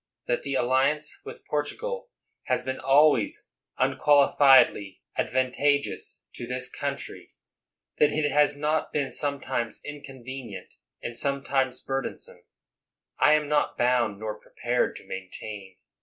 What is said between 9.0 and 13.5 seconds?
sometimes inconvenient and sometimes burdensome— I am